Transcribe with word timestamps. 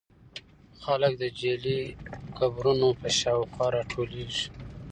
خلک 0.83 1.13
د 1.21 1.23
جعلي 1.39 1.81
قبرونو 2.37 2.87
په 2.99 3.07
شاوخوا 3.19 3.67
راټولېږي. 3.75 4.45